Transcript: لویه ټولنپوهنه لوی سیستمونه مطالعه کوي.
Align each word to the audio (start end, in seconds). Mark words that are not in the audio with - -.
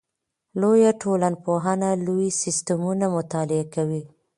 لویه 0.61 0.91
ټولنپوهنه 1.01 1.89
لوی 2.05 2.27
سیستمونه 2.41 3.05
مطالعه 3.15 3.65
کوي. 3.73 4.01